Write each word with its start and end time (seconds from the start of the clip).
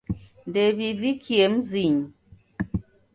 Ndew'ivikie 0.47 1.45
mzinyi. 1.53 2.05